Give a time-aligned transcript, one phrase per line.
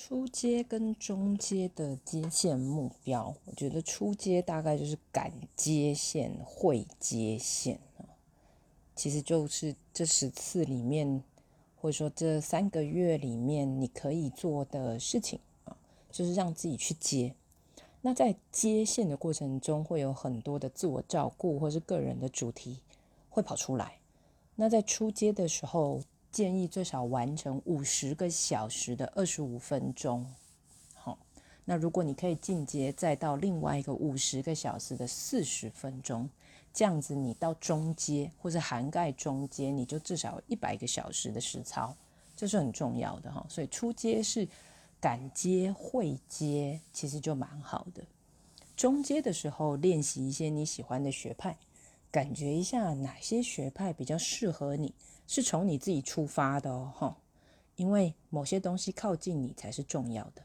[0.00, 7.80] 初阶跟中阶的接线目标，我觉得初阶大概就是敢接线、会接线
[8.94, 11.24] 其实就是这十次里面，
[11.80, 15.76] 或者说这三个月里面，你可以做的事情啊，
[16.12, 17.34] 就是让自己去接。
[18.00, 22.78] 那在接线的过程中，会有很多的自我照顾或是个人的主题
[23.28, 23.98] 会跑出来。
[24.54, 26.00] 那在初阶的时候。
[26.30, 30.26] 建议最少完成五十个小时的二十五分钟，
[30.94, 31.18] 好。
[31.64, 36.28] 那如果你可以进阶，再到另外一个五十个小时的四十分钟，
[36.72, 41.94] 这样子你到中阶或者涵盖中阶，你就至少一百个小时的实操，
[42.36, 43.44] 这是很重要的哈。
[43.48, 44.48] 所以初阶是
[44.98, 48.02] 敢接会接，其实就蛮好的。
[48.76, 51.56] 中阶的时候练习一些你喜欢的学派，
[52.18, 54.92] 感觉一下哪些学派比较适合你。
[55.28, 57.16] 是从你自己出发的哦，哈
[57.76, 60.42] 因为某些东西靠近你才是重要的。